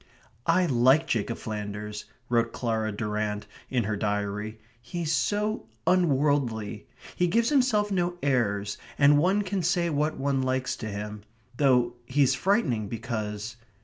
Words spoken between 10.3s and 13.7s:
likes to him, though he's frightening because